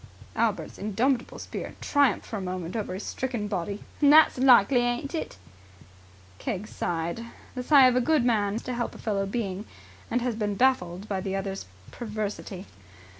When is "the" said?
7.53-7.61, 11.21-11.35